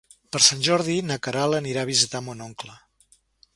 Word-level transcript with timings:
Per 0.35 0.39
Sant 0.45 0.63
Jordi 0.67 0.95
na 1.09 1.17
Queralt 1.27 1.59
anirà 1.59 1.85
a 1.87 1.91
visitar 1.93 2.25
mon 2.31 2.43
oncle. 2.49 2.77